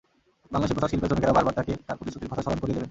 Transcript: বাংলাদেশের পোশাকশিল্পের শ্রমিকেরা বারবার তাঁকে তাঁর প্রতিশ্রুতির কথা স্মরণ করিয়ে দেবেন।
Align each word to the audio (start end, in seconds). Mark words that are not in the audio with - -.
বাংলাদেশের 0.53 0.75
পোশাকশিল্পের 0.77 1.09
শ্রমিকেরা 1.09 1.35
বারবার 1.37 1.55
তাঁকে 1.57 1.73
তাঁর 1.87 1.97
প্রতিশ্রুতির 1.97 2.29
কথা 2.31 2.43
স্মরণ 2.43 2.59
করিয়ে 2.61 2.73
দেবেন। 2.73 2.79